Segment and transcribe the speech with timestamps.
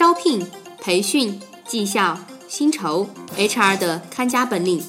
[0.00, 0.46] 招聘、
[0.80, 1.38] 培训、
[1.68, 3.06] 绩效、薪酬、
[3.36, 4.82] HR 的看家本领，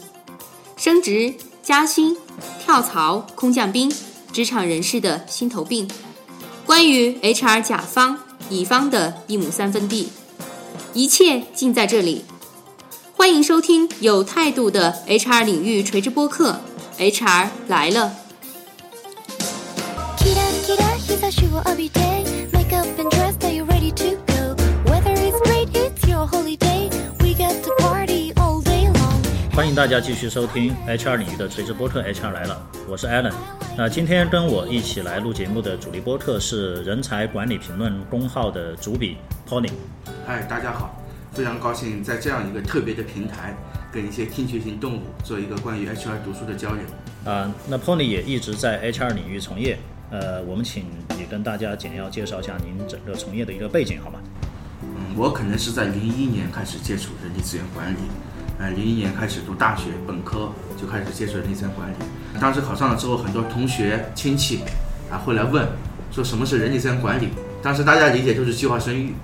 [0.78, 2.15] 升职、加薪、
[2.63, 3.94] 跳槽、空降兵，
[4.31, 5.85] 职场人士的心头病。
[6.65, 8.19] 关于 HR 甲方、
[8.49, 10.08] 乙方的一亩三分地，
[10.94, 12.23] 一切尽在这里。
[13.13, 16.62] 欢迎收听有态度的 HR 领域垂直播客
[16.98, 18.16] ，HR 来了。
[29.71, 33.31] 迎大家继续收听 HR 领域的垂直播客 HR 来了，我是 Allen。
[33.77, 39.16] 那今天跟我一起来录节目的主力播客是人才管理评论公号的主笔
[39.47, 39.71] Pony。
[40.27, 43.55] 嗨，大家好，非常高兴在这样一个特别的平台，
[43.94, 46.83] 跟一些听觉型动物做一个关于 HR 读书的交流。
[47.23, 49.80] 啊、那 Pony 也一直在 HR 领域从业。
[50.09, 50.83] 呃，我们请
[51.16, 54.19] 你跟大家简要介绍一下您整个从业的一个背景，好吗？
[54.81, 58.00] 嗯，我可能是在零一年开始接触人力资源管理，
[58.62, 61.95] 呃，零一年开始读大学本科就开始接触人力资源管理。
[62.40, 64.59] 当时考上了之后，很多同学亲戚
[65.09, 65.68] 啊会来问，
[66.12, 67.30] 说什么是人力资源管理？
[67.64, 69.16] 当时大家理解就是计划生育，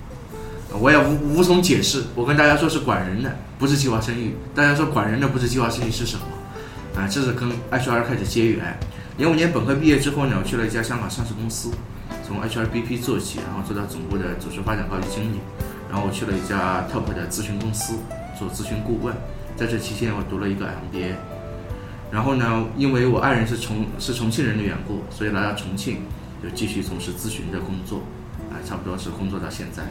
[0.80, 2.02] 我也无无从解释。
[2.16, 3.30] 我跟大家说是管人的，
[3.60, 4.34] 不是计划生育。
[4.56, 7.00] 大家说管人的不是计划生育是什么？
[7.00, 8.76] 啊，这是跟 HR 开始结缘。
[9.18, 11.70] 零五年本科毕业之后呢，我去了一家香港上市公司，
[12.26, 15.38] 从 HRBP 做起，然后做到总部的组织发展高级经理，
[15.88, 17.94] 然后我去了一家 top 的咨询公司
[18.38, 19.14] 做咨询顾问，
[19.56, 21.12] 在这期间我读了一个 MBA，
[22.12, 25.98] 然后呢，因为我爱人是重是重庆人的缘故，所以来到重庆
[26.42, 28.02] 就继续从事咨询的工作，
[28.50, 29.82] 啊，差不多是工作到现在。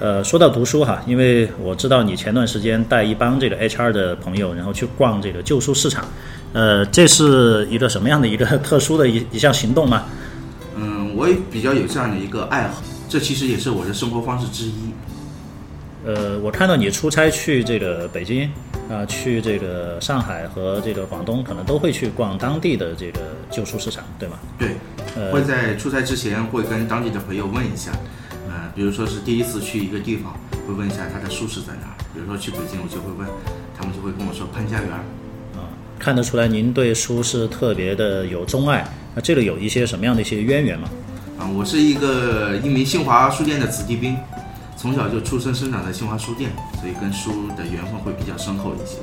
[0.00, 6.04] 呃，说到读书哈，因为我知道你前段时间带一帮这个 HR 的朋友，然后去逛这个旧书市场，
[6.52, 10.04] 呃，这是一个什么样的一个特殊的一一项行动吗？
[10.76, 14.72] 嗯，我也比较有这样的一个爱好，这其实也是我的生活方式之一。
[16.04, 18.50] 呃，我看到你出差去这个北京
[18.90, 23.20] 啊、去这个上海和这个广东，可能都会去逛当地的这个
[23.50, 24.38] 旧书市场，对吗？
[24.58, 24.76] 对，
[25.16, 27.90] 呃会在出差之前会跟当地的朋友问一下，
[28.46, 31.96] 呃，比如说是第一次去一个地方，会问一下他的书市在哪儿。
[32.12, 33.26] 比如说去北京，我就会问，
[33.74, 35.00] 他们就会跟我说潘家园儿。
[35.56, 35.64] 啊，
[35.98, 38.86] 看得出来您对书是特别的有钟爱。
[39.14, 40.90] 那这个有一些什么样的一些渊源吗？
[41.38, 44.14] 啊，我是一个一名新华书店的子弟兵，
[44.84, 48.98] 从小就出生生长在新华书店，所以跟书的缘分会比较深厚一些。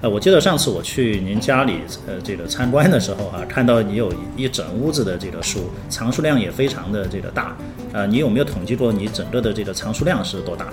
[0.00, 7.56] 呃，我记得上次我去您家里呃这个参观的时候啊，看到你有一整屋子的这个书，藏书量也非常的这个大。
[7.92, 10.66] 呃，你有没有统计过你整个的这个藏书量是多大？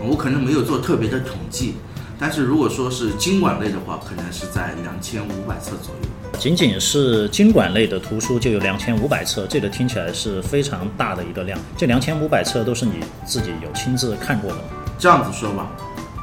[0.00, 1.74] 我可能没有做特别的统计，
[2.20, 6.19] 但是如果说是经管类的话，可能是在两千五百册左右。
[6.38, 11.58] 仅仅是经管类的图书就有两千五百册，这个听起来是非常大的一个量。
[11.76, 12.94] 这两千五百册都是你
[13.26, 14.62] 自己有亲自看过的吗？
[14.98, 15.70] 这样子说吧，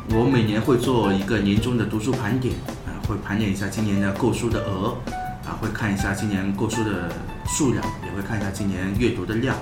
[0.10, 4.98] 我每年会做一个年终的读书盘点，啊、会盘点一下今年的购书的额，
[5.46, 7.10] 啊、会看一下今年购书的
[7.46, 9.56] 数量，也会看一下今年阅读的量。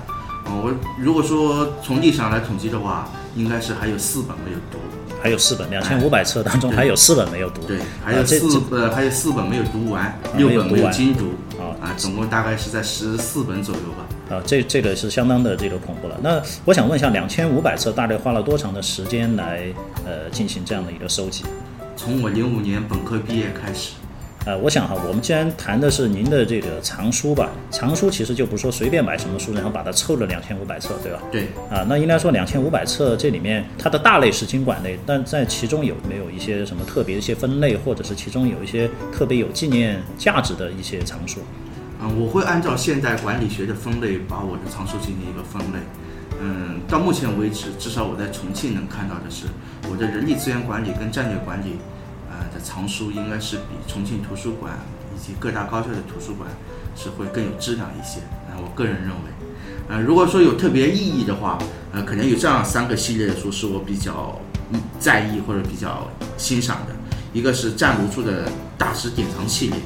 [0.46, 4.78] 哦，我如果说从历史上来统计的话，应该是还有四本没有读。
[5.26, 7.60] 还有四本，两千五百册当中还有四本没有读。
[7.62, 11.34] 对，还有啊这四、呃还有四本没有读完，六本没有精读。
[11.60, 14.36] 啊啊，总共大概是在十四本左右吧。
[14.36, 16.16] 啊，这这个是相当的这个恐怖了。
[16.22, 19.64] 那我想问一下，两千五百册大概花了多长的时间来
[20.04, 21.42] 呃进行这样的一个收集？
[21.96, 23.94] 从我零五年本科毕业开始，
[24.46, 31.20] 呃，我想哈，我们既然谈的是您的这个藏书吧，藏书其实就不是说随便买什么书，然后把它凑了两千五百册，对吧？
[31.32, 41.40] 对，啊，那应该说两千五百册这里面它的大类是经管类，但在其中有没有一些什么特别一些分类，或者是其中有一些特别有纪念价值的一些藏书？
[42.00, 45.78] 嗯，我会按照现代管理学的分类，把我的藏书进行一个分类。
[46.40, 49.46] 嗯，到目前为止，至少我在重庆能看到的是，
[49.90, 51.78] 我的人力资源管理跟战略管理，
[52.66, 54.72] 藏书应该是比重庆图书馆
[55.14, 56.50] 以及各大高校的图书馆
[56.96, 58.18] 是会更有质量一些。
[58.50, 59.30] 啊，我个人认为，
[59.88, 61.56] 呃，如果说有特别意义的话，
[61.92, 64.36] 呃，可能有这样三个系列的书是我比较
[64.98, 66.94] 在意或者比较欣赏的，
[67.32, 69.78] 一个是湛卢处的大师典藏系列。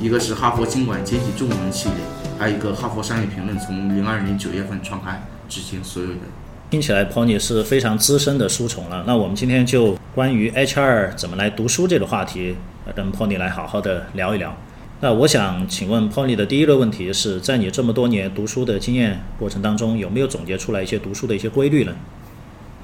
[0.00, 1.96] 一个是哈佛经管简体中文系列，
[2.38, 6.20] 还有一个哈佛商业评论从零二年九月份创刊至今所有的。
[6.70, 9.02] 听起来 Pony 是非常资深的书虫了。
[9.06, 12.54] 那我们今天就关于 HR 怎么来读书这个话题，
[12.94, 14.54] 跟 Pony 来好好的聊一聊。
[15.00, 21.96] 那我想请问 Pony 的第一个问题是在你这么多年读书的经验过程当中，有没有总结出来一些读书的一些规律呢？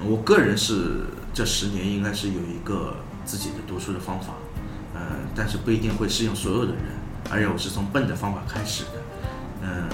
[0.03, 1.03] 我个人是
[1.35, 2.97] 这十年应该是有一个
[3.27, 4.33] 自己的读书的方法，
[4.95, 5.01] 呃，
[5.37, 6.85] 但是不一定会适用所有的人，
[7.31, 8.91] 而且我是从笨的方法开始的。
[9.63, 9.89] 嗯、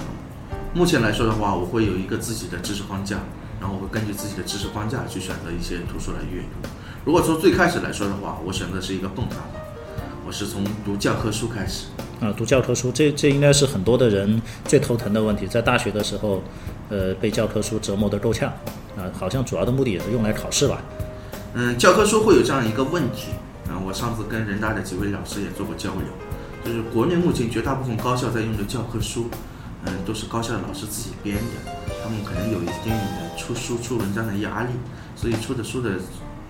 [0.73, 3.17] 目前来说的话，我会有一个自己的知识框架，
[3.61, 6.67] 然后我会根据自己的知识框架去选择一些图书来阅读。
[7.05, 9.37] 如果说最开始来说的话，我选择是一个蹦跶法，
[10.25, 11.85] 我是从读教科书开始。
[12.19, 15.47] 啊，读教科书，这这应该是很多的人最头疼的问题。
[15.47, 16.43] 在大学的时候，
[16.89, 18.49] 呃，被教科书折磨得够呛，
[18.97, 20.81] 啊，好像主要的目的也是用来考试吧。
[21.53, 23.31] 嗯，教科书会有这样一个问题，
[23.67, 26.03] 啊，我上次跟人大的几位老师也做过交流，
[26.63, 29.27] 就是国内目前绝大部分高校在用的教科书，
[29.85, 31.71] 嗯，都是高校的老师自己编的，
[32.03, 34.69] 他们可能有一定的出书出文章的压力，
[35.15, 35.99] 所以出的书的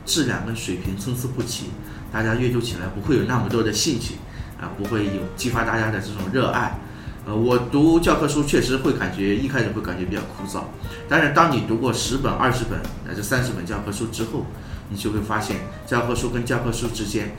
[0.05, 1.67] 质量跟水平参差不齐，
[2.11, 4.15] 大家阅读起来不会有那么多的兴趣，
[4.59, 6.79] 啊，不会有激发大家的这种热爱。
[7.23, 10.63] 呃，我读教科书确实会感觉一开始会感觉比较枯燥，
[11.07, 14.47] 但是当你读过十本、二十本乃至三十本教科书之后，
[14.89, 17.35] 你就会发现教科书跟教科书之间，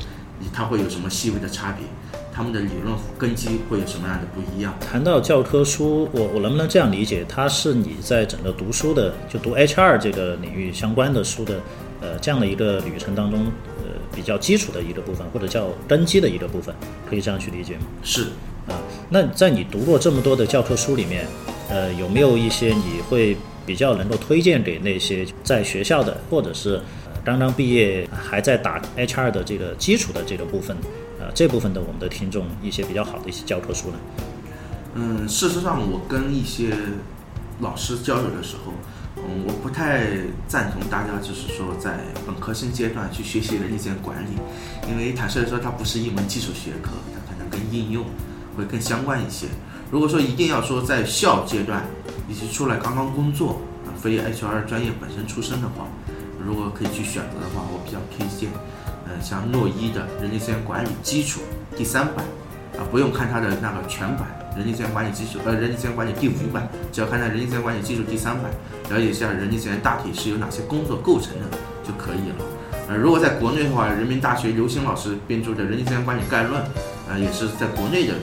[0.55, 1.85] 它会有什么细微的差别，
[2.35, 4.75] 他们的理论根基会有什么样的不一样。
[4.81, 7.25] 谈到教科书，我我能不能这样理解？
[7.29, 11.61] 它是你在整个读书的，就读 HR 这个领域相关的书的，
[12.01, 13.45] 呃，这样的一个旅程当中，
[13.79, 13.85] 呃，
[14.17, 16.75] 比较基础的一个部分，或者叫根基的一个部分，
[17.09, 17.83] 可以这样去理解吗？
[18.03, 18.23] 是，
[18.67, 18.81] 啊，
[19.11, 21.27] 那在你读过这么多的教科书里面，
[21.69, 23.37] 呃，有没有一些你会
[23.67, 30.77] 比较能够推荐给那些在学校的，或者是呃刚刚毕业还在打 HR 的这个基础的这个部分，
[31.23, 33.95] 呃，这部分的我们的听众一些比较好的一些教科书呢？
[34.95, 36.75] 嗯，事实上我跟一些
[37.61, 38.73] 老师交流的时候，
[39.19, 40.09] 嗯，我不太
[40.49, 44.31] 赞同大家就是说在本科生阶段去学习人力资源管理，
[44.91, 48.05] 因为坦率地说它不是一门基础学科，它可能跟应用
[48.57, 49.47] 会更相关一些。
[49.93, 51.85] 如果说一定要说在校阶段
[52.29, 55.87] 以及出来刚刚工作啊，非 HR 专业本身出身的话，
[56.45, 58.51] 如果可以去选择的话，我比较推荐，
[59.21, 61.41] 像诺一的人力资源管理基础
[61.77, 62.25] 第三版，
[62.79, 68.51] 啊，不用看它的那个全版，人力资源管理基础，呃，人力资源管理第五版，只要看它人力资源管理基础第三版，
[68.91, 72.45] 了解一下人力资源大体是由哪些工作构成的就可以了。
[72.89, 76.63] 呃，如果在国内的话，人民大学刘星老师编著的《人力资源管理概论》，
[77.09, 78.15] 呃，也是在国内的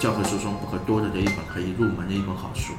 [0.00, 2.72] 教科书中不可多得的一本可以入门的一本好书。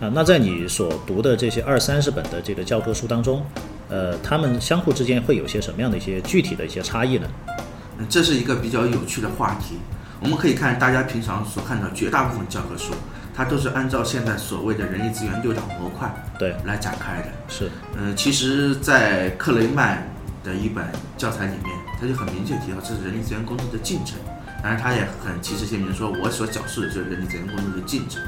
[0.00, 3.44] 啊，那在你所读的这些二三十本的这个教科书当中，
[3.88, 7.28] 呃，他们相互之间会有些什么样的一些具体的一些差异呢？
[7.98, 9.76] 嗯这是一个比较有趣的话题。
[10.20, 12.92] 我们可以看大家平常所看到绝大部分教科书，
[13.34, 17.28] 它都是按照现在所谓的人力资源六大模块对，来展开的。
[17.48, 20.06] 是，嗯，其实，在克雷曼
[20.44, 20.84] 的一本
[21.16, 24.18] 教材里面，他就很明确提到这是人力资源工作的进程。
[24.62, 28.20] 当然，他也很旗帜鲜明地说，我所讲述的就是人力资源工作的进程。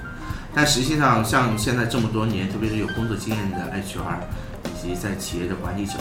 [0.54, 4.50] 但实际上，像现在这么多年，特别是有工作经验的 HR 以
[4.81, 5.94] 及在企业的管理者，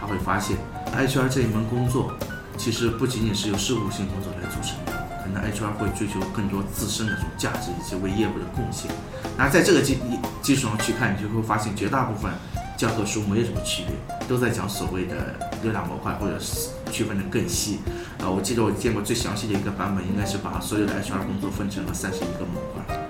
[0.00, 0.56] 他会发现
[0.96, 2.12] ，HR 这一门工作
[2.56, 4.92] 其实不仅仅是由事务性工作来组成的，
[5.22, 8.90] 可能 HR 会追求更多自身的这种价值以及为业务的贡献。
[9.36, 9.98] 那在这个基
[10.42, 12.30] 基础上去看，你就会发现绝大部分
[12.76, 13.94] 教科书没有什么区别，
[14.28, 17.78] 都在讲所谓的六大模块，或者是区分的更细。
[18.20, 23.03] 啊，我记得我见过最详细的一个版本，应该是把所有的 HR 工作分成了三十一个模块。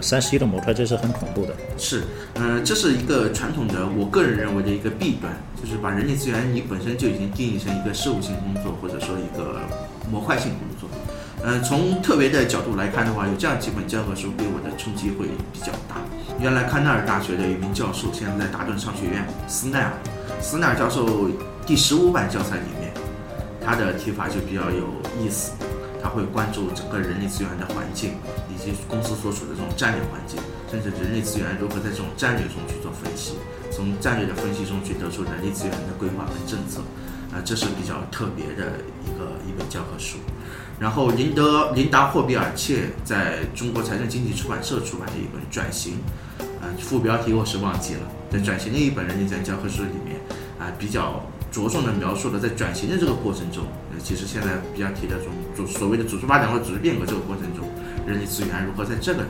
[0.00, 1.54] 三十一的模块，这是很恐怖的。
[1.76, 2.04] 是，
[2.34, 9.60] 嗯、这是一个传统的，我个人认为的一个弊端，就是把人力资源你本身就已经定义成一个事务性工作，或者说一个
[10.10, 10.88] 模块性工作。
[11.44, 15.96] 嗯、从特别的角度来看的话，有这样几本教科书给我的冲击会比较大。
[16.40, 19.92] 原来康奈尔大学的一名教授，现在在达顿商学院，斯奈尔，
[20.40, 21.30] 斯奈尔教授
[21.64, 22.92] 第十五版教材里面，
[23.64, 24.88] 他的提法就比较有
[25.22, 25.52] 意思。
[26.02, 28.12] 他会关注整个人力资源的环境，
[28.48, 30.38] 以及公司所处的这种战略环境，
[30.70, 33.34] 甚至人力资源如何在这种战略中去做分析，
[33.70, 36.80] 从战略的分析中去得出人力资源的规划跟政策，
[37.32, 40.18] 啊、这是比较特别的一个一本教科书。
[40.78, 45.98] 然后林德林达霍比尔切在中国财政经济出版社出版的一本《转型》，
[46.62, 48.00] 啊、副标题我是忘记了，
[48.30, 50.20] 在《转型》的一本人力资源教科书里面，
[50.56, 57.68] 啊、比较着重的描述了在转型的这个过程中，呃，其实现在比较提的这种组所谓的组织发展或组织变革这个过程中，
[58.06, 59.24] 人力资源如何在这个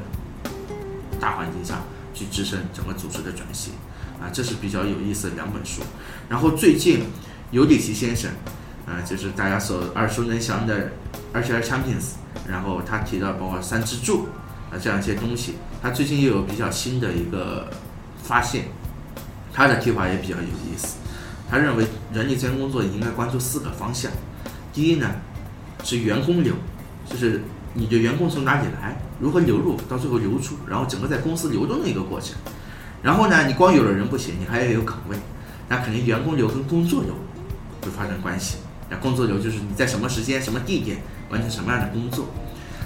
[1.19, 1.81] 大环境下
[2.13, 3.73] 去支撑整个组织的转型，
[4.21, 5.81] 啊，这是比较有意思的两本书。
[6.29, 7.05] 然后最近
[7.51, 8.31] 尤里奇先生，
[8.87, 10.91] 啊，就是大家所耳熟能详的
[11.33, 12.17] HR Champions，
[12.47, 14.29] 然后他提到包括三支柱
[14.71, 17.71] 啊这样一些东西，他最近又有比较新的一个
[18.23, 18.67] 发现，
[19.51, 20.99] 他的提法也比较有意思。
[21.51, 24.13] 他认为人力资源工作应该关注四个方向。
[24.71, 25.11] 第一呢
[25.85, 26.55] 是员工流，
[27.09, 27.43] 就是
[27.75, 32.37] 你的员工从哪里来，如何流入，到最后流出，然后整个在公司流动的一个过程。
[33.03, 35.17] 然后呢，你光有了人不行，你还要有岗位，
[35.69, 37.15] 那肯定员工流跟工作流
[37.83, 38.59] 会发生关系。
[38.91, 40.99] 那工作流就是你在什么时间、什么地点
[41.31, 42.27] 完成什么样的工作。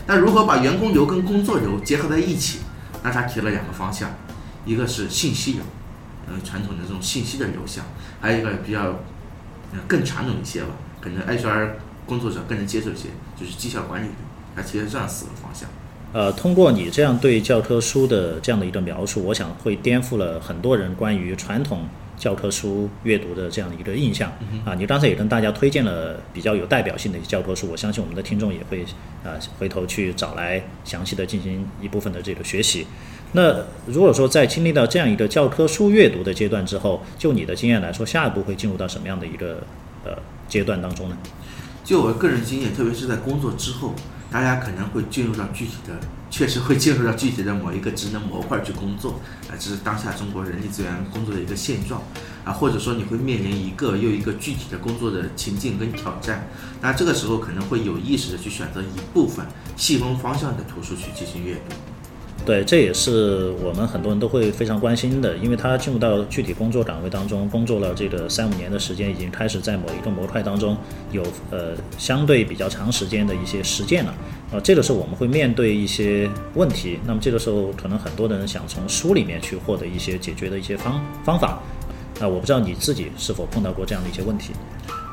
[0.07, 2.59] 那如何把员工流跟工作流结合在一起？
[3.03, 4.11] 那他提了两个方向，
[4.65, 5.63] 一个是信息流，
[6.29, 7.85] 嗯传统的这种信息的流向，
[8.21, 9.01] 还有一个比较
[9.89, 10.69] 更传统一些吧，
[11.01, 11.71] 可能 HR
[12.13, 14.15] 工作者更能接受一些，就是绩效管理的，
[14.55, 15.67] 它其实这样四个方向。
[16.13, 21.87] 呃，通过你这样对教科书的这样的一个描述，我想会颠覆了很多人关于传统
[22.19, 24.31] 教科书阅读的这样的一个印象
[24.63, 24.75] 啊。
[24.75, 28.85] 你刚才也跟大家推荐了比较有代表性的一些教科书，我相信我们的听众也会
[29.25, 32.87] 啊回头去找来详细的进行一部分的这个学习。
[33.33, 39.65] 那如果说在经历到这样一个教科书阅读的阶段之后，就你的经验来说，下一步会进入到什么样的一个
[40.05, 40.13] 呃
[40.47, 41.17] 阶段当中呢？
[41.85, 43.95] 就我个人经验，特别是在工作之后，
[44.31, 45.99] 大家可能会进入到具体的，
[46.31, 52.01] 确实会进入到具体的某一个职能模块去工作，啊，这是当下中国人力资源工作的一个现状，
[52.45, 56.49] 啊，或者说你会面临一个又一个具体的工作的情境跟挑战，
[56.81, 59.45] 那这个时候可能会有意识的去选择一部分
[59.77, 61.75] 细分方向的图书去进行阅读。
[62.45, 70.77] 对，这也是我们很多人都会非常关心的，因为他进入到具体工作岗位当中，工作了这个三五年的时间，已经开始在某一个模块当中
[71.13, 71.23] 有
[71.53, 74.13] 呃相对比较长时间的一些实践了。
[74.51, 81.61] 呃，这个时候我们会面对一些问题，那么这个时候可能很多的人想从书里面去获得一些解决的一些方方法。
[82.21, 84.53] 啊、我不知道你自己是否碰到过这样的一些问题。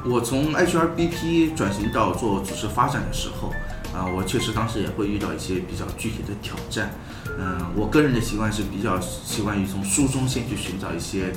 [0.06, 3.50] 我从 HRBP 转型到做组织发展的时候，
[3.98, 6.92] 啊、我确实当时也会遇到一些比较具体的挑战。
[7.41, 11.31] 嗯、我个人的习惯是比较习惯于从书中先去寻找一些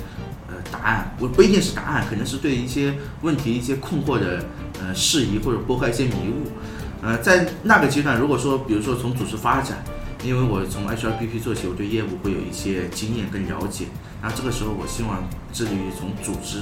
[0.49, 4.45] 呃答案，不不一定是答案，可能是对一些问题、一些困惑的
[4.81, 6.51] 呃事宜或者拨开一些迷雾。
[7.03, 9.85] 呃，在那个阶段，如果说比如说从组织发展，
[10.25, 13.87] 因为我从 HRBP 做起，我对业务会有一些经验跟了解。
[14.21, 16.59] 那这个时候，我希望致力于从组织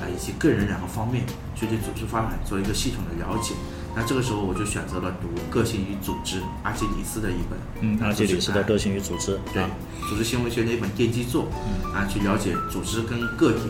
[0.00, 3.54] 啊、以及个人两个方面去对组织发展做一个系统的了解。
[3.94, 9.68] 那这个时候，我就选择了读《个性与组织》阿基里斯的一本，嗯，啊阿基里斯的个性与组织，对啊，
[10.08, 13.60] 组织行为学的一本奠基作，嗯啊，去了解组织跟个体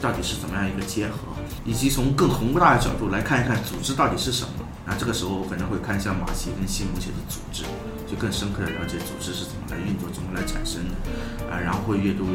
[0.00, 1.16] 到底是怎么样一个结合，
[1.64, 4.50] 以及从更宏大的角度来看一看组织到底是什么。
[4.84, 7.62] 那这个时候我可能会看一下马奇跟西蒙写的《组织》，
[8.10, 12.26] 就更深刻的了解组织是怎么来运作、怎么来产生的，啊，然后会阅读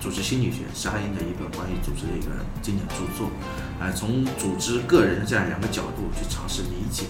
[0.00, 2.30] 组织心理学沙因的一本关于组织的一个
[2.62, 3.30] 经典著作，
[3.78, 7.04] 啊，从组织、个人这样两个角度去尝试理解，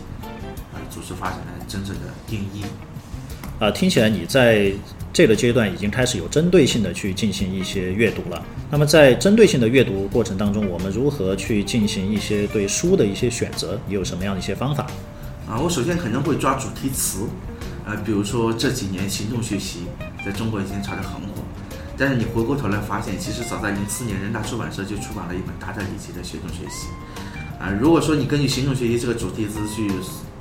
[0.74, 2.64] 啊，组织发展的真正的定义。
[3.60, 4.72] 啊，听起来你在
[5.12, 8.42] 这个阶段已经开始有针对性的去进行一些阅读了。
[8.70, 13.78] 那么在针对性的阅读过程当中，我们如何去进行一些对书的一些选择？
[13.86, 14.86] 你有什么样的一些方法？
[15.46, 17.20] 啊，我首先可能会抓主题词，
[17.86, 19.80] 啊，比如说这几年行动学习
[20.24, 21.39] 在中国已经炒得很火，
[22.00, 26.88] 但是你回过头来发现，其实早在零四年人大出版社就出版了一本达特里奇的行动学习，
[27.60, 29.92] 啊，如果说你根据行动学习这个主题词去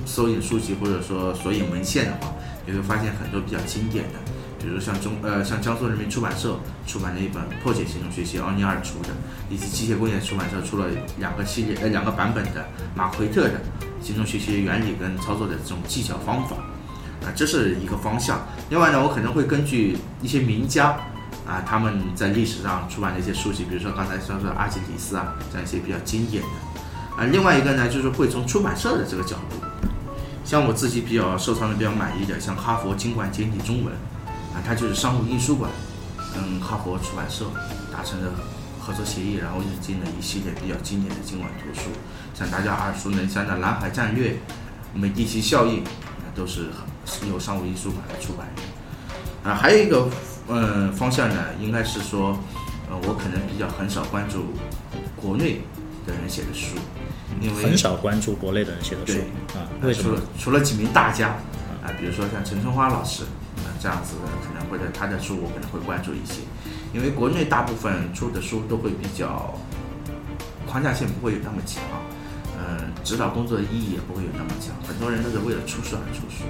[0.06, 2.32] 搜引书籍或者说索引文献的话，
[2.64, 4.18] 你会发现很多比较经典的，
[4.58, 9.10] 比如像中呃像江苏人民出版社出版的一本破解行动学习奥尼尔出的，
[9.50, 10.86] 以及机械工业出版社出了
[11.18, 13.60] 两个系列呃两个版本的马奎特的
[14.00, 16.56] 行动学习原理跟操作的这种技巧方法，
[17.22, 18.40] 啊，这是一个方向。
[18.70, 20.98] 另外呢，我可能会根据一些名家
[21.50, 29.56] 啊他们在历史上出版的一些书籍，比如说刚才说的阿基里斯啊这样一些比较经典的，啊，另外一个呢就是会从出版社的这个角度。
[30.44, 33.92] 像我自己比较收藏的比较满意的，像哈佛经管简体中文，
[34.54, 35.70] 啊，它就是商务印书馆
[36.34, 37.46] 跟哈佛出版社
[37.92, 38.30] 达成的
[38.80, 41.90] 合作协议，然后引进了一系列比较经典的经管图书，
[42.32, 44.30] 像大家耳熟能详的《蓝海战略》
[44.94, 45.84] 《美第奇效应》，
[46.34, 46.70] 都是
[47.28, 49.50] 由商务印书馆来出版的。
[49.50, 50.08] 啊，还有一个
[50.50, 52.38] 呃方向呢，应该是说，
[52.90, 54.46] 呃，我可能比较很少关注
[55.16, 55.60] 国内
[56.06, 56.76] 的人写的书，
[57.40, 59.18] 因为很少关注国内的人写的书
[59.54, 59.64] 啊？
[59.82, 60.22] 为什么除了？
[60.38, 61.28] 除了几名大家
[61.82, 63.22] 啊，比如说像陈春花老师
[63.58, 66.42] 啊这样子的，可能会的他的书我可能会关注一些，
[66.92, 69.54] 因为国内大部分出的书都会比较
[70.66, 71.82] 框架性不会有那么强，
[72.60, 76.44] 嗯，指导工作的意义也不会有那么强，很多人都是为了出书而出书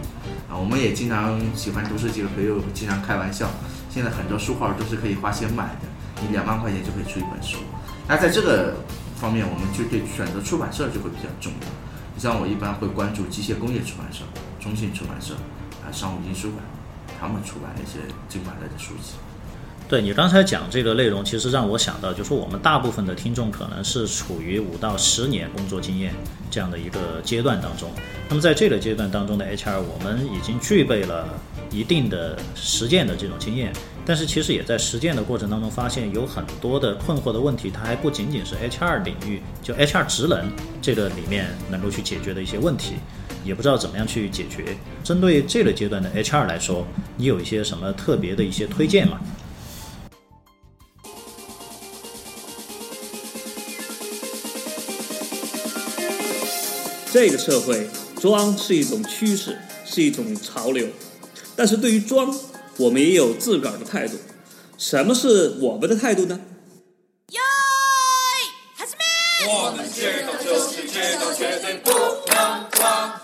[0.51, 0.59] 啊。
[0.59, 3.49] 我们也经常喜欢读书几个朋友经常开玩笑，
[3.89, 5.87] 现在很多书号都是可以花钱买的，
[6.21, 7.59] 你两万块钱就可以出一本书。
[8.09, 8.75] 那在这个
[9.15, 11.69] 方面，我们就对选择出版社就会比较重要。
[12.13, 14.25] 你像我一般会关注机械工业出版社、
[14.59, 15.35] 中信出版社
[15.87, 16.65] 啊、商务印书馆，
[17.21, 19.15] 他们出版的一些经管类的书籍。
[19.91, 26.15] 对你刚才讲这个内容，其实让我想到，就是说我们大部分的听众可能是处于五到十年工作经验
[26.49, 27.91] 这样的一个阶段当中。
[28.29, 31.29] 那么在这个阶段当中的 HR，我们已经具备了
[31.73, 33.73] 一定的实践的这种经验，
[34.07, 42.95] 但是其实也在实践的过程当中发现有很多的困惑的问题，它还不仅仅是 HR 领域，就 HR 职能这个里面能够去解决的一些问题。
[43.43, 44.77] 也不知道怎么样去解决。
[45.03, 49.19] 针对这个阶段的 HR 来说，你有一些什么特别的一些推荐吗？
[57.13, 57.89] 这个社会
[58.21, 60.87] 装是一种趋势，是一种潮流，
[61.57, 62.33] 但是对于装，
[62.77, 64.17] 我们也有自个儿的态度。
[64.79, 66.41] 什么是我们的态度呢？
[69.49, 73.20] 我们知道就是知道，绝对不能装，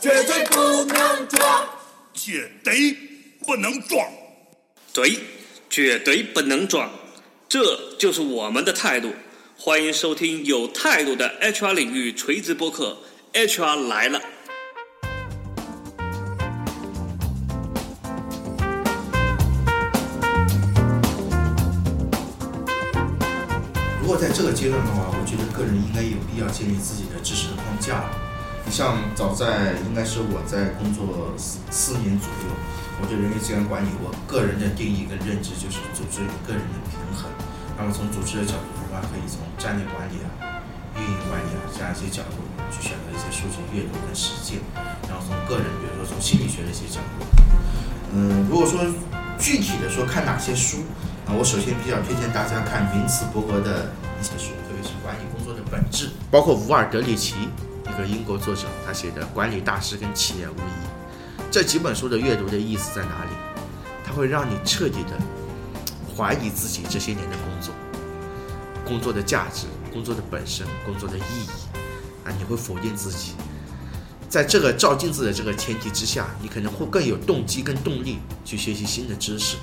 [0.00, 1.68] 绝对不能装。
[2.14, 2.96] 绝对
[3.44, 4.06] 不能装。
[4.92, 5.18] 对，
[5.68, 6.88] 绝对不能装，
[7.48, 9.12] 这就是我们的态度。
[9.56, 12.98] 欢迎收听有态度的 HR 领域垂直播客
[13.32, 14.22] ，HR 来了。
[24.00, 28.08] 如果在这个阶段的话，我觉得个人应该有必要建立自己的知识框架。
[28.70, 32.54] 像早在应该是我在工作四四年左右，
[33.00, 37.30] 我对人力资源管理，我个人的定义跟认知就是组织与个人的平衡。
[37.76, 40.62] 那么从组织的角度的话，可以从战略管理啊、
[40.98, 44.58] 运营管理啊这样一些角度去选择一些数据阅读跟实践，
[45.08, 47.24] 然后从个人，比如说从心理学的一些角度，
[48.12, 48.82] 嗯，如果说
[49.38, 50.82] 具体的说看哪些书
[51.26, 57.48] 啊，我首先比较推荐大家看明茨伯格的一些书，特别是管理工作的本质，包括伍尔德里奇
[57.98, 63.30] 个英国作者他写的《管理大师跟企业无疑》这几本书的阅读的意思在哪里？
[64.04, 65.18] 它会让你彻底的
[66.16, 67.74] 怀疑自己这些年的工作，
[68.84, 71.48] 工作的价值、工作的本身、工作的意义
[72.24, 73.32] 啊，你会否定自己。
[74.28, 79.56] 在这个照镜子的这个前提之下，你可能会更有动机跟动力去学习新的知识。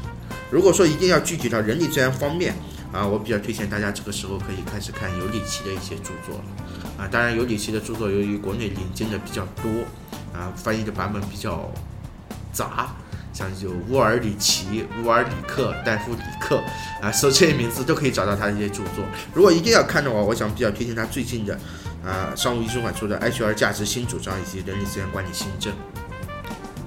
[0.51, 2.55] 如果说一定要具体到人力资源方面
[2.95, 7.07] 啊，我比较推荐大家这个时候可以开始看尤里奇的一些著作了啊。
[7.11, 9.69] 当然，尤里奇的著作由于国内引进的比较多
[10.33, 11.69] 啊，翻译的版本比较
[12.53, 12.95] 杂，
[13.33, 16.63] 像有乌尔里奇、乌尔里克、戴夫里克
[17.01, 19.03] 啊，搜这些名字都可以找到他的一些著作。
[19.33, 21.59] 如果一定要看的话，我想比较推荐他最近的
[22.05, 25.73] 啊商务印书馆出的《HR 价值新主张》以及《人力资源管理新政》。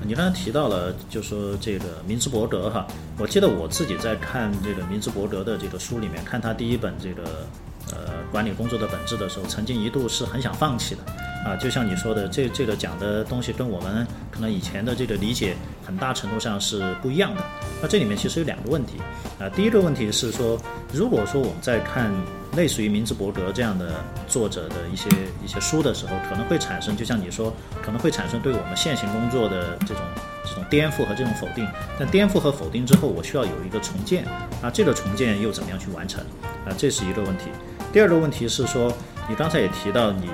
[0.09, 2.87] 你刚才提到了，就说这个明治伯格哈，
[3.19, 7.47] 我记得我自己在看这个明治伯格的这个书里面，看他第一本这个
[7.93, 11.03] 呃管理工作的本质的时候，曾经一度是很想放弃的
[11.45, 11.57] 啊。
[11.57, 17.43] 就像你说的，这这个讲的东西跟我们可能以前的这个理解很大程度上是不一样的。
[17.81, 18.95] 那这里面其实有两个问题
[19.39, 20.59] 啊，第一个问题是说，
[20.93, 22.13] 如果说我们在看
[22.57, 25.09] 类似于明茨伯格这样的作者的一些
[25.45, 30.03] 一些书的时候，可能会产生，就像你说，可能会产生对我们现行工作的这种
[30.45, 31.67] 这种颠覆和这种否定。
[31.99, 34.25] 但颠覆和否定之后，我需要有一个重建
[34.61, 36.21] 啊，这个重建又怎么样去完成
[36.67, 36.75] 啊？
[36.77, 37.45] 这是一个问题。
[37.93, 38.93] 第二个问题是说，
[39.29, 40.29] 你刚才也提到你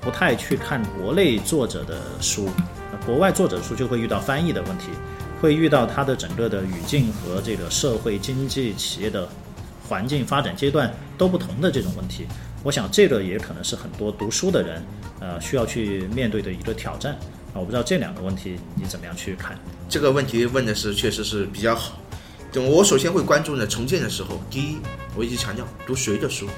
[0.00, 2.48] 不太去看国内作者的书，
[3.04, 4.86] 国外作者书就会遇到翻译的问题，
[5.40, 9.28] 会遇到它的整个的语境和这个社会经济企业的
[9.88, 12.26] 环境发展阶段都不同的这种问题。
[12.62, 14.82] 我想这个也可能是很多读书的人
[15.18, 17.12] 呃需要去面对的一个挑战
[17.52, 17.56] 啊。
[17.56, 19.58] 我不知道这两个问题你怎么样去看？
[19.88, 21.98] 这个问题问的是确实是比较好。
[22.52, 24.78] 就我首先会关注呢，重建的时候，第一，
[25.14, 26.48] 我一直强调读谁的书，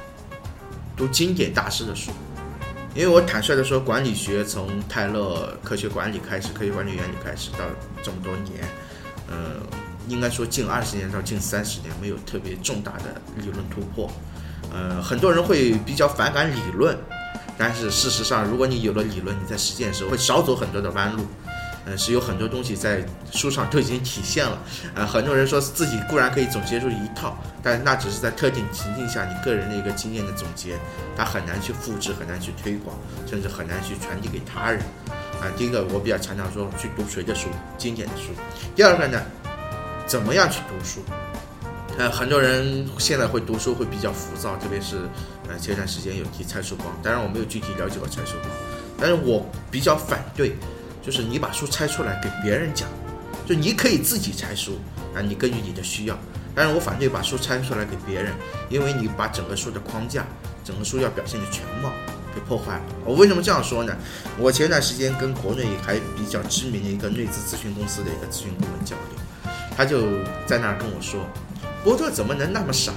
[0.96, 2.10] 读经典大师的书，
[2.94, 7.64] 因为我坦率的说，管理学从泰勒科学管理开始，科学管理原理开始到
[8.02, 8.62] 这么多年，
[9.28, 9.56] 呃，
[10.08, 14.12] 应该说近二十年到近三十年没有特别重大的理论突破，
[14.70, 16.94] 呃，很多人会比较反感理论，
[17.56, 21.26] 但是事实上，如果你有了理论，你在实践的时候会少走很多的弯路。
[21.84, 24.56] 嗯，是有很多东西在书上都已经体现了。
[24.94, 30.78] 呃，很多人说自己固然可以总结出一套，但那只是在特定情境下你个人的一个经验的总结，
[31.16, 32.96] 它很难去复制，很难去推广，
[33.28, 34.80] 甚至很难去传递给他人。
[35.40, 38.30] 啊，第一个我比较强调说去读谁的书，经典的书。
[38.76, 39.20] 第二个呢，
[40.06, 41.00] 怎么样去读书？
[41.98, 44.98] 呃，很多人现在会读书会比较浮躁，特别是
[45.48, 48.50] 呃前段时间有提蔡曙光，当然我没有具体了解过蔡曙光，
[48.98, 50.54] 但是我比较反对。
[51.02, 52.88] 就是你把书拆出来给别人讲，
[53.44, 54.78] 就你可以自己拆书
[55.14, 56.16] 啊，你根据你的需要。
[56.54, 58.32] 但是我反对把书拆出来给别人，
[58.68, 60.24] 因为你把整个书的框架、
[60.62, 61.90] 整个书要表现的全貌
[62.34, 62.82] 给破坏了。
[63.04, 63.96] 我为什么这样说呢？
[64.38, 71.26] 我前段时间跟国内还比较知名的一个内资咨询公司的一个咨询顾问交流，他就在那儿跟我说
[71.82, 72.92] ：“波特怎么能那么傻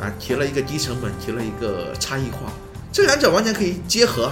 [0.00, 0.12] 啊？
[0.18, 2.52] 提了一个低成本，提了一个差异化，
[2.92, 4.30] 这两者完全可以结合。”。”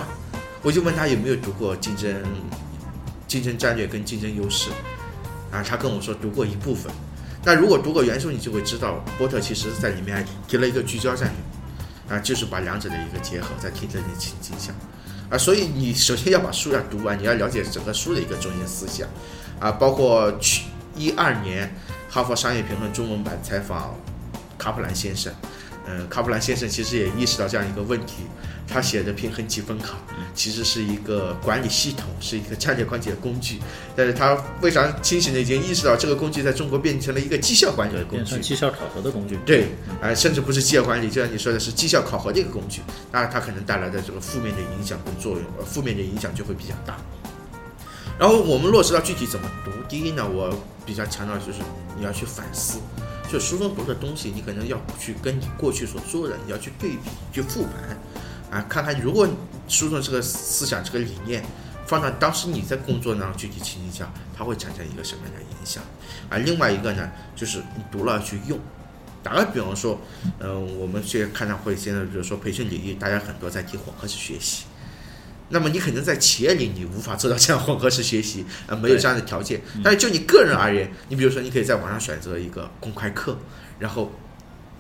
[0.65, 2.15] 我就问他有没有读过竞争。
[3.33, 4.69] 竞争战略跟竞争优势，
[5.51, 6.93] 啊，他跟我说读过一部分，
[7.43, 11.33] 那如果读过原书，你就会知道波特其实在里面还提了一个聚焦战
[12.09, 14.71] 略，啊，就是把两者的一个结合，在提这些情境下，
[15.31, 19.09] 啊，所以你首先要把书要读完，你要了解整个书的一个中心思想，
[19.59, 21.75] 啊，包括去一二年
[22.13, 23.97] 《哈佛商业评论》中文版采访
[24.59, 25.33] 卡普兰先生，
[25.93, 28.23] 嗯，卡普兰先生其实也意识到这样一个问题，
[28.67, 29.99] 他写的平衡积分卡
[30.35, 33.61] 其实是一个管理系统，是一个战略管理的工具，
[33.95, 39.39] 但是他非常清醒的已经意识到这个工具在中国变成了一个绩效管理的工具绩效考核的工具。
[39.45, 39.69] 对，
[40.01, 46.97] 啊、甚至不是绩效管理，就像你说的是绩效考核的一个工具，那它可能带来的这个负面的影响跟作用，呃，负面的影响就会比较大。
[48.19, 51.59] 然后我们落实到具体怎么读，第一呢，我比较强调就是
[51.99, 52.79] 你要去反思，
[53.33, 56.99] 就书中读的东西，你可能要去跟你过去所做的，你要去对比，
[57.33, 57.97] 去复盘，
[58.51, 59.27] 啊，看看如果
[59.67, 61.43] 书中这个思想、这个理念
[61.87, 65.83] 放到当时你在工作那具体情境下，它会产生一个什么样的影响？
[66.29, 68.59] 啊，另外一个呢，就是你读了去用。
[69.23, 69.99] 打个比方说，
[70.41, 74.65] 嗯、我们现在开展会，现在比如说培训领域，大家很多在提混合式学习。
[75.53, 79.61] 那么你肯定在企业里你无法做到这样混合式学习， 呃，没有这样的条件。
[79.85, 83.39] 但是就你个人而言，你比如说你可以在网上选择一个公开课，
[83.79, 84.13] 然后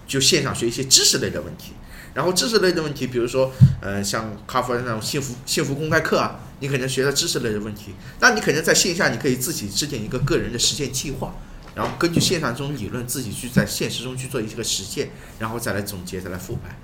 [0.06, 1.72] 就线上学一些知识类的问题。
[2.14, 11.34] 然后知识类的问题，比如说，呃，像哈佛那种幸福幸福公开课啊，你可能学到知识类的问题，那你可能在线下你可以自己制定一个个人的实践计划，
[11.74, 15.08] 然后根据线上这种理论，自己去在现实中去做一些个实践，
[15.38, 16.76] 然后再来总结，再来复盘。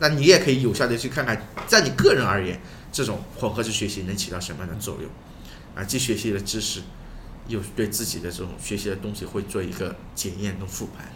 [0.00, 2.60] 那你也可以有效的去看看，在你个人而言，
[2.92, 5.10] 这种混合式学习能起到什么样的作用？
[5.74, 6.80] 啊，既学习了知识，
[7.48, 11.10] 又对自己的这种学习的东西会做一个检验跟复盘。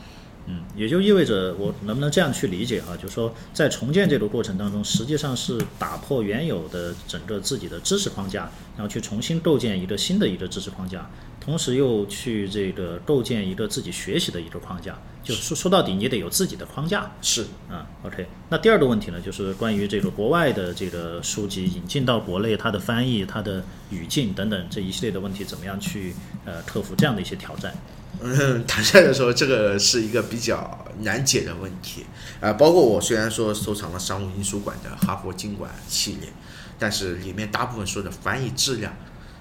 [0.47, 11.09] 嗯，也就意味着我能不能这样去理解哈、就是说在重建这个过程当中，实际上是打破原有的整个自己的知识框架，然后去重新构建一个新的一个知识框架，
[11.43, 14.97] 同时又去这个构建一个自己学习的一个框架。
[15.25, 17.11] 就说说到底，你得有自己的框架。
[17.21, 18.29] 是，啊，OK。
[18.49, 27.75] 那第二个问题呢，就是关于这个国外的这个书籍引进到国内，它的翻译、它的语境等等这一系列的问题，怎么样去呃克服这样的一些挑战？
[28.21, 32.05] 嗯，坦率的说，这个是一个比较难解的问题
[32.41, 36.33] 啊、包括我虽然说收藏了商务印书馆的哈佛经管系列，
[36.79, 38.95] 但是里面大部分书的翻译质量，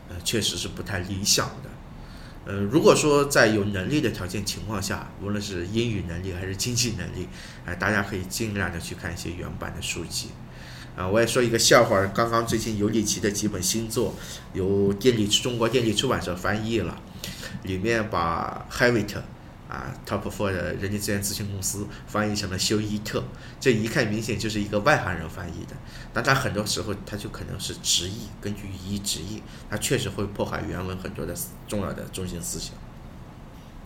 [0.09, 1.70] 呃，确实是不太理想的。
[2.45, 7.27] 呃，如果说在有能力的条件情况下，无论是英语能力还是经济能力，
[7.65, 10.29] 哎、大家可以尽量的去看一些原版的书籍。
[10.95, 14.13] 啊、我也说一个笑话，刚刚最近尤里奇的几本新作
[14.53, 17.01] 由电力中国电力出版社翻译了。
[17.63, 19.17] 里面把 Havit
[19.71, 23.23] 啊 Top Four 的人力资源咨询公司翻译成了休伊特，
[23.57, 25.75] 这一看明显就是一个外行人翻译的。
[26.13, 31.33] 但他很多时候他就可能是直译，根据语义直译，他确实会破坏原文很多的
[31.69, 32.73] 重要的中心思想。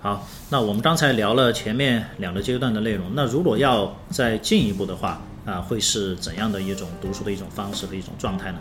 [0.02, 8.60] 好，那我们刚才聊了前面两个阶段的内容，那如果要再进一步的话，啊，会是怎样的一种读书的一种方式和一种状态呢？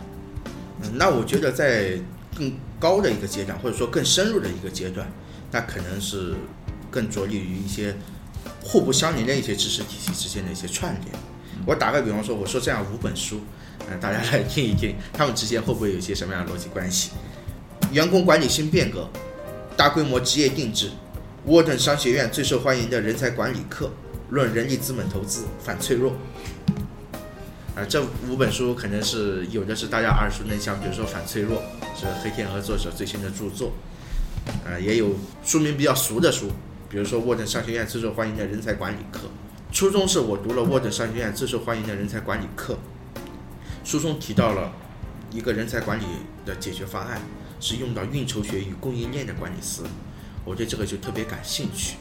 [0.81, 1.99] 嗯，那我觉得在
[2.35, 5.07] 更高的一个阶段，或者说更深入的一个阶段，
[5.51, 6.35] 那可能是
[6.95, 7.93] 更着力于一些
[8.63, 11.13] 互不相连的一些知识体系之间的一些串联。
[11.65, 13.41] 我打个比方说，我说这样五本书，
[13.89, 17.11] 嗯、大家来听一听，它们之间会不会有一些什么样的逻辑关系？
[17.91, 19.09] 员工管理新变革，
[19.75, 20.89] 大规模职业定制，
[21.47, 23.91] 沃顿商学院最受欢迎的人才管理课，
[24.29, 26.13] 论人力资本投资反脆弱。
[27.75, 31.61] 啊，这五本书可能是有的是大家耳熟能详，比如说《反脆弱》
[31.99, 33.73] 是黑天鹅作者最新的著作，
[34.65, 36.49] 啊，也有书名比较俗的书，
[36.95, 39.23] 比如说沃顿商学院最受欢迎的人才管理课。
[39.69, 42.77] 初中是我读了沃顿商学院最受欢迎的人才管理课，
[43.83, 44.71] 书中提到了
[45.29, 46.05] 一个人才管理
[46.45, 47.21] 的解决方案，
[47.59, 49.89] 是用到运筹学与供应链的管理思路，
[50.45, 51.97] 我对这个就特别感兴趣。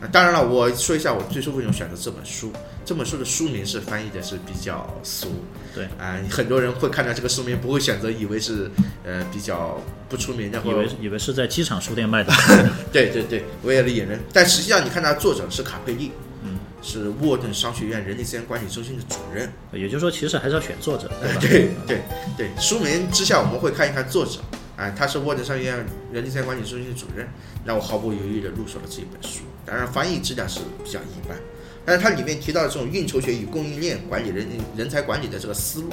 [0.00, 2.50] 啊，当然了，我说一下我最初为什么选择这本书。
[2.84, 5.28] 这本书的书名是翻译的是比较俗，
[5.74, 5.84] 对。
[5.98, 8.70] 啊、很多人会看到这个书名不会选择，以为是
[9.04, 12.32] 呃比较不出名的，以为以为是在机场书店卖的，
[12.92, 16.10] 对 对对，为了引人，但实际上你看它作者是卡佩利，
[16.44, 21.38] 嗯，是沃顿商学院人力资源管理中心的主任，也就是说，其实还是要选作者，对吧？
[21.40, 22.02] 对对
[22.36, 24.40] 对，书名之下我们会看一看作者，
[24.76, 27.28] 啊、他是沃顿商学院人力资源管理中心的主任，
[27.64, 29.40] 那我毫不犹豫地入手了这一本书。
[29.64, 31.38] 当然，翻译质量是比较一般，
[31.84, 35.90] 但是它里面提到的这种运筹学与供应链管理人人才管理的这个思路，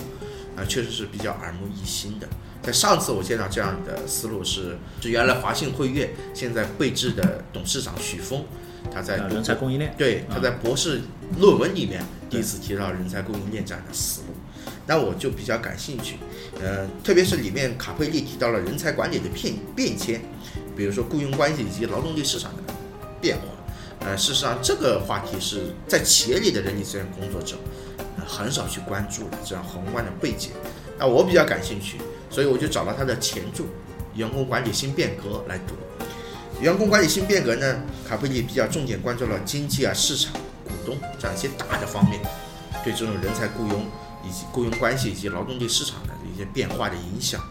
[0.56, 2.28] 啊、确实是比较耳目一新的。
[2.62, 8.44] 在上次我见到这样的思路是，是原来华信汇悦现在汇智的董事长许峰，
[8.94, 11.02] 他在啊人才供应链，对，他在博士
[11.40, 14.36] 论文里面第一次提到人才供应链这样的思路，
[14.86, 16.18] 那我就比较感兴趣。
[16.62, 20.22] 呃，特别是里面卡佩利提到了人才管理的变变迁，
[20.76, 22.74] 比如说雇佣关系以及劳动力市场的
[23.22, 23.44] 变化。
[24.02, 27.58] 呃，事实上这个话题是在企业里的人力资源工作者，
[28.18, 30.52] 呃，很少去关注的这样宏观的背景。
[30.98, 31.98] 那我比较感兴趣，
[32.30, 33.64] 所以我就找了他的前著
[34.16, 35.76] 《员工管理新变革》来读。
[36.62, 40.34] 员工管理新变革呢，卡佩利比较重点关注了经济啊、市场、
[40.66, 42.20] 股东这样一些大的方面，
[42.84, 43.86] 对这种人才雇佣
[44.28, 47.42] 以及雇佣关系以及劳动力市场的一些变化的影响。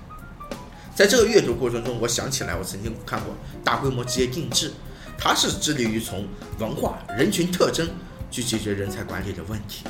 [0.95, 3.35] 在这个阅读过程中，我想起来我曾经看过
[3.65, 4.73] 大规模职业定制，
[5.19, 6.27] 它是致力于从
[6.61, 7.89] 文化、人群特征
[8.31, 9.85] 去解决人才管理的问题。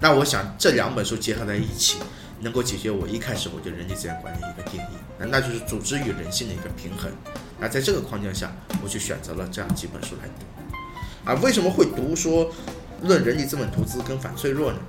[0.00, 1.98] 那我想这两本书结合在一起，
[2.40, 7.10] 能够解决我一开始我对人力资源管理一个定义，那那就是组织与人性的一个平衡。
[7.58, 8.52] 那在这个框架下，
[8.82, 11.30] 我就选择了这样几本书来读。
[11.30, 12.50] 啊，为什么会读说
[13.02, 14.80] 《论人力资本投资》跟《反脆弱》呢？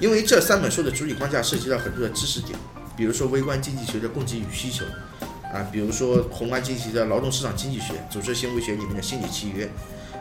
[0.00, 2.58] 因为这三本书的主体框架涉及到很多的知识点，
[2.96, 4.84] 比如说微观经济学的供给与需求，
[5.52, 9.68] 啊，比如说宏观经济的劳动市场经济学、组织行为学里面的心理契约，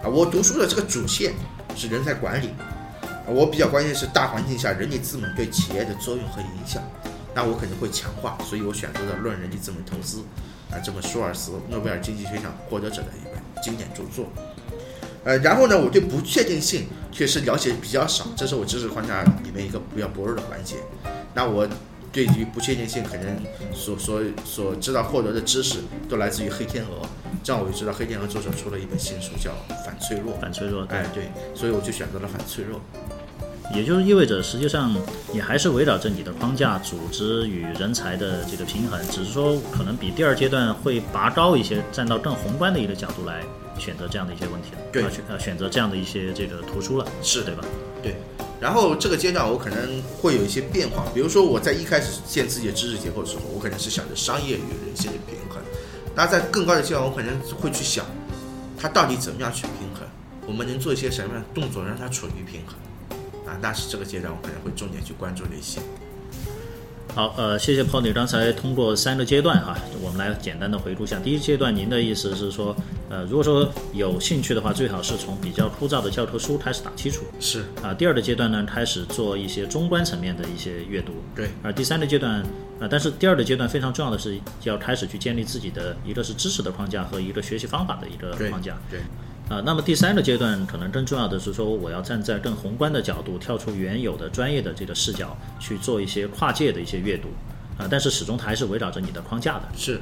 [0.03, 1.33] 啊，我读书的这个主线
[1.75, 2.49] 是人才管理，
[3.01, 6.81] 啊我比较关心是大环境下人力资本对企业的作用和影响，
[7.35, 10.17] 那我肯定会强化，所以我选择了《论人力资本投资》，
[10.73, 14.25] 啊，这本舒尔茨诺贝尔经济学奖获得者的一本经典著作。
[15.25, 20.77] 呃，然后呢，我对不确定性确实了解比较少，这是我知识框架里面一个比较薄弱的环节。
[21.33, 21.67] 那我
[22.11, 23.37] 对于不确定性可能
[23.73, 27.07] 所所所知道获得的知识都来自于黑天鹅，
[27.43, 29.51] 这样我就知道黑天鹅作者出了一本新书叫
[29.85, 30.33] 《反脆弱》。
[30.39, 32.79] 反脆弱，哎，对，所以我就选择了反脆弱。
[33.71, 34.91] 也就是意味着，实际上
[35.31, 43.43] 你还是围绕着你的框架、组织与人才的这个平衡，只是说可能比第二阶段会拔高一些，站到更宏观的一个角度来
[43.77, 47.63] 选择这样的一些问题了，对呃选呃选择这样的一些这个图书了，是对吧？
[48.01, 48.15] 对，
[48.59, 55.61] 然后这个阶段我可能会有一些变化，比如说我在一开始建自己的知识结构的时候，我可能是想着商业与人性的平衡，
[56.13, 58.05] 那在更高的阶段，我可能会去想，
[58.77, 60.05] 它到底怎么样去平衡，
[60.45, 62.75] 我们能做一些什么样的动作让它处于平衡，
[63.47, 65.79] 啊，那是这个阶段我可能会重点去关注的一些。
[67.15, 68.13] 好，呃，谢谢 Pony。
[68.13, 71.17] 刚才通过三个阶段哈，我们来简单的回顾一下。
[71.19, 72.75] 第一阶段，您的意思是说，
[73.09, 77.25] 呃，如果说有兴趣的话，最好是从比较枯燥的教科书开始打基础。
[77.39, 81.13] 是啊，第二个阶段呢，开始做一些中观层面的一些阅读。
[81.35, 82.35] 对，而第三个阶段，
[82.79, 88.77] 啊，但是第二个阶段非常重要的是，要开始去建立自己的一个是知识的框架和一个学习方法的一个框架。
[88.91, 88.99] 对，
[89.49, 97.29] 啊，那么第三个阶段可能更重要的是说，我要站在更宏观的角度，跳出原有的专业的这个视角，去做一些跨界的一些阅读。
[97.79, 99.63] 啊，但是始终还是围绕着你的框架的。
[99.75, 99.99] 是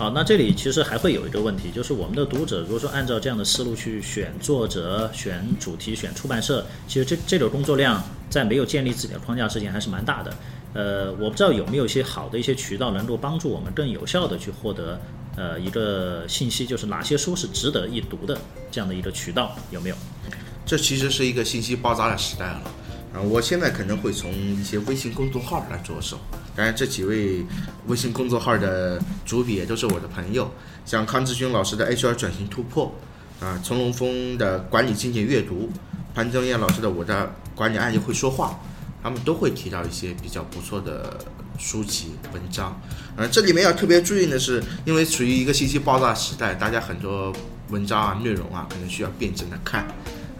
[0.00, 10.34] 好，那这里其实还会有一个问题，就是我们的读者如果说按照这样的思路去选作者、选主题、选出版社，其实这这个工作量在没有建立自己的框架之前还是蛮大的。
[10.72, 14.98] 呃，我不知道有没有一些好的一些渠道能够帮助我们更有效的去获得
[15.36, 18.38] 呃一个信息，就是哪些书是值得一读的
[18.70, 19.96] 这样的一个渠道有没有？
[20.64, 22.62] 这其实是一个信息爆炸的时代了。
[23.12, 26.18] 啊，我现在可能会从一些微信公众号来着手。
[26.60, 27.42] 当然，这几位
[27.86, 30.52] 微信公众号的主笔也都是我的朋友，
[30.84, 32.94] 像康志军老师的 HR 转型突破，
[33.40, 35.70] 啊，丛龙峰的管理经典阅读，
[36.14, 38.60] 潘正燕老师的我的管理案例会说话，
[39.02, 41.16] 他们都会提到一些比较不错的
[41.58, 42.78] 书籍文章。
[43.16, 47.32] 呃，这里面要特别注意的是，因为处于一个信息爆炸时代，大家很多
[47.70, 49.88] 文章啊、内容啊，可能需要辩证的看。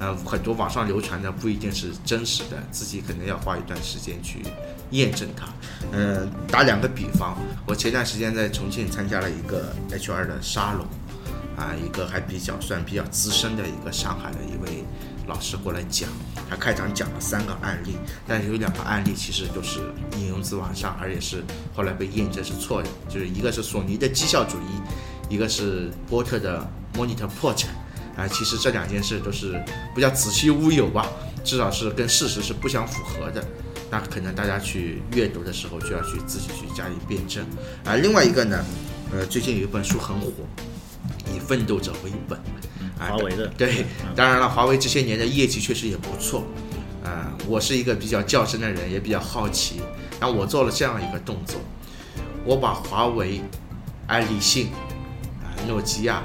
[0.00, 4.42] 呃，很多网上流传的不一定是真实的，自己可能要花一段时间去
[4.92, 5.46] 验证它。
[5.92, 7.36] 嗯、打两个比方，
[7.66, 10.86] 我前段时间在重庆参加了一个 HR 的沙龙，
[11.54, 14.82] 啊，一个还比较算比较资深的一个上海的一位
[15.26, 16.08] 老师过来讲，
[16.48, 19.80] 他开场讲了三个案例，但是有两个案例其实都是
[20.16, 21.44] 引用自网上，而且是
[21.76, 27.68] 后来被验证是错的，就是一个是索尼的绩效主义，一个是波特的 Monitor 破产。
[28.20, 29.58] 啊，其实这两件事都是
[29.94, 31.08] 不叫子虚乌有吧，
[31.42, 33.42] 至少是跟事实是不相符合的。
[33.90, 37.42] 那可能大家去阅读的时候就要去自己去加以辩证。
[37.84, 38.62] 啊，另外一个呢，
[39.10, 40.30] 呃，最近有一本书很火，
[41.34, 42.38] 以奋斗者为本，
[42.98, 46.44] 啊，华为的对，当然了，华为这些年的业绩确实也不错。
[47.02, 49.80] 啊，我是一个比较较真的人，也比较好奇。
[50.20, 51.58] 那我做了这样一个动作，
[52.44, 53.40] 我把华为、
[54.06, 54.68] 爱立信、
[55.42, 56.22] 啊诺基亚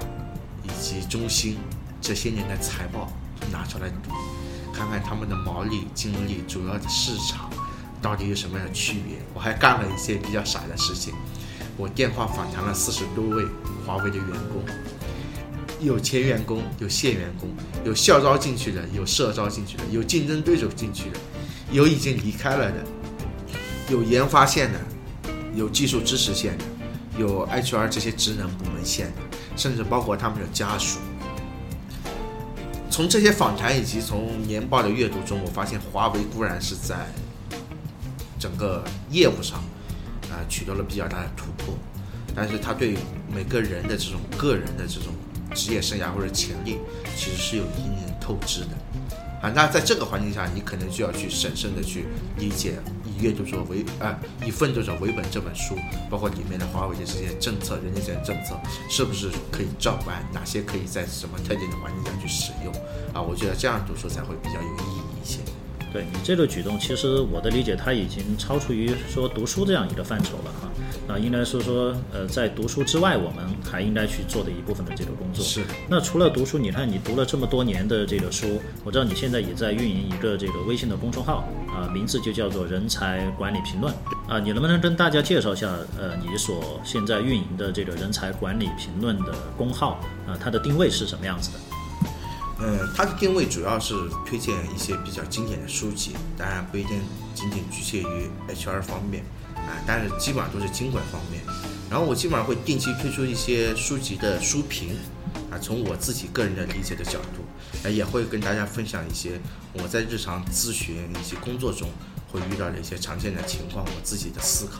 [0.63, 1.57] 以及中兴
[2.05, 3.11] 这些年的财报
[3.51, 3.89] 拿出来，
[4.71, 7.49] 看看他们的毛利、净利、主要的市场
[7.99, 9.17] 到底有什么样的区别。
[9.33, 11.15] 我还干了一些比较傻的事情，
[11.75, 13.43] 我电话访谈了四十多位
[13.83, 14.63] 华为的员工。
[15.81, 17.49] 有前员工，有现员工，
[17.83, 21.17] 有校招进去的，有社招进去的，有竞争对手进去的，
[21.71, 22.83] 有已经离开了的，
[23.89, 24.79] 有研发线的，
[25.55, 26.65] 有技术支持线的，
[27.17, 30.99] 有 HR 这些职能部门线的，甚至包括他们的家属。
[32.89, 37.07] 从这些访谈以及从年报的阅读中，我发现华为固然是在
[38.39, 39.59] 整个业务上
[40.31, 41.73] 啊、取得了比较大的突破，
[42.35, 42.95] 但是它对
[43.33, 45.13] 每个人的这种个人的这种
[45.53, 46.77] 职业生涯或者潜力，
[47.15, 48.67] 其实是有一定的透支的。
[49.41, 52.05] 啊，那在这个环境下，你可能就要去审慎的去
[52.37, 52.79] 理解
[53.15, 55.75] 以阅读者为啊、以奋斗者为本这本书，
[56.09, 60.25] 包括里面的华为的这些政策、人力资源政策，是不是可以照搬？
[60.33, 62.73] 哪些可以在什么特定的环境下去使用？
[63.13, 65.39] 啊，我觉得这样读书才会比较有意义一些。
[65.95, 70.69] 对你这个举动，其实我的理解，它已经超出于说读书这样一个范畴了哈。
[71.07, 75.41] 啊，应该是说，呃，在读书之外，我们还应该去做的一部分的这个工作。
[75.45, 75.63] 是。
[75.87, 83.93] 那除了读书，你看你读了这么多年的这个书，我知道你现在也在运营一个这个微信的公众号，啊，名字就叫做“人才管理评论”。
[84.27, 91.74] 啊，你能不能跟大家介绍一下，呃，你所现在运营的这个人才管理评论的公号，啊，它的定位是什么样子的？
[92.67, 93.93] 嗯，它的定位主要是
[94.25, 96.99] 推荐一些比较经典的书籍，当然不一定
[97.35, 99.23] 仅仅局限于 HR 方面
[99.55, 101.43] 啊，但是基本上都是经管方面。
[101.91, 104.97] 然后我基本上会定期推出一些书籍的书评
[105.51, 107.45] 啊，从我自己个人的理解的角度，
[107.83, 109.39] 呃，也会跟大家分享一些
[109.73, 111.87] 我在日常咨询以及工作中
[112.31, 114.79] 会遇到的一些常见的情况，我自己的思考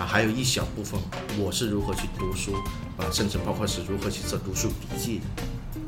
[0.00, 1.00] 啊，还有一小部分
[1.36, 2.54] 我是如何去读书
[2.96, 5.42] 啊，甚至包括是如何去做读书笔记的。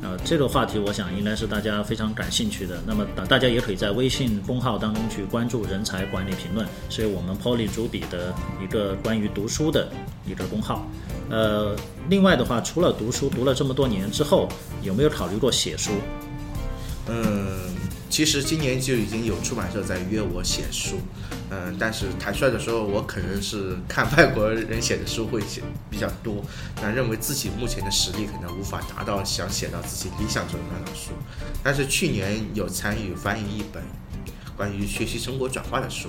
[0.07, 2.81] 呃，这个话题我想应该是大家非常感兴趣的。
[2.87, 9.91] 那么，大大家也可以在微信公号当中去关注“人才管理评论”，所以我们 Poly 主笔的一个关于读书的
[10.25, 10.87] 一个公号。
[11.29, 11.75] 呃，
[12.09, 14.49] 另外的话，除了读书，读了这么多年之后，
[14.81, 15.91] 有没有考虑过写书？
[17.09, 17.46] 嗯，
[18.17, 20.99] 其实今年就已经有出版社在约我写书，
[21.51, 26.43] 嗯，但是坦率的说，我可能是看外国人写的书会写比较多，
[26.81, 31.11] 那认为自己目前的实力可能无法达到想写到自己理想中的那种书，
[31.63, 33.83] 但是去年有参与翻译一本
[34.57, 36.09] 关于学习成果转化的书，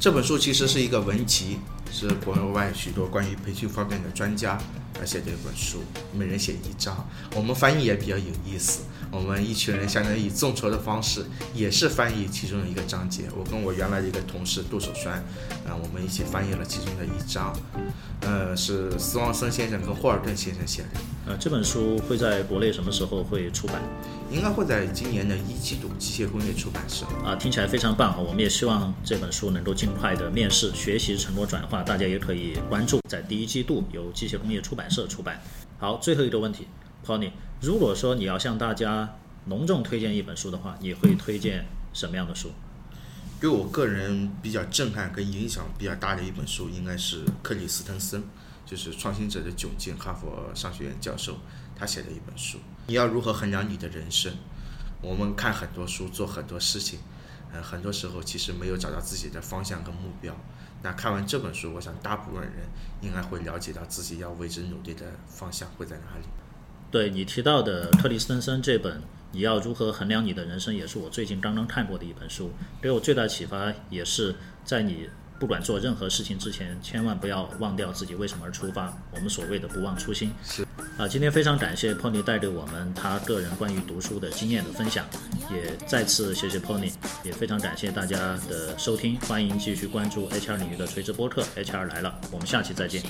[0.00, 1.58] 这本书其实是一个文集，
[1.92, 4.56] 是国内外许多关于培训方面的专家
[4.98, 5.82] 而写的一本书，
[6.14, 7.06] 每人写一章。
[7.34, 11.22] 我们翻译也比较有意思，我们一群人相当于以众筹的方式，
[11.54, 13.24] 也是翻译其中的一个章节。
[13.36, 15.22] 我跟我原来的一个同事杜守栓，
[15.66, 17.54] 啊，我们一起翻译了其中的一章，
[18.22, 20.88] 呃，是斯旺森先生跟霍尔顿先生写的，
[21.26, 23.82] 呃，这本书会在国内什么时候会出版？
[24.30, 27.04] 应该会在今年的一季度机械工业出版社。
[27.22, 28.16] 啊，听起来非常棒啊！
[28.18, 35.38] 我们也希望这本书能够尽快的面世，学习成果转化，大家也可以关注，在第一季度由机械工业出版社出版。
[35.78, 36.66] 好，最后一个问题
[37.04, 42.52] ，Pony，如果说你要向大家隆重推荐一本书的话，你会推荐什么样的书？
[43.40, 48.22] 对我个人比较震撼跟影响比较大的一本书，应该是克里斯滕森，
[48.64, 51.38] 就是《创新者的窘境》，哈佛商学院教授
[51.74, 52.58] 他写的一本书。
[52.86, 54.32] 你要如何衡量你的人生？
[55.00, 57.00] 我们看很多书，做很多事情，
[57.52, 60.32] 呃，很多时候其实没有找到自己的方向跟目标。
[60.84, 62.52] 那看完这本书，我想大部分人
[63.00, 66.24] 应该会了解到自己要为之努力的方向会在哪里。
[66.92, 68.98] 对你提到的克里斯滕森这本
[69.32, 72.50] 《你要如何衡量你的人生》，也是我最近刚刚看过的一本书，
[72.82, 75.08] 给我最大启发也是在你
[75.40, 78.94] 不管做任何事情之前，千万不要忘掉自己为什么而出发。
[79.10, 80.30] 我们所谓的不忘初心。
[80.44, 80.66] 是。
[80.98, 85.06] 啊，今天非常感谢 Pony 带给我们他个人关于读书的经验的分享，
[85.50, 86.92] 也再次谢谢 Pony，
[87.24, 93.02] 也非常感谢大家的收听，欢迎继续关注 HR 领域的垂直播客 HR 来了，我们下期再见。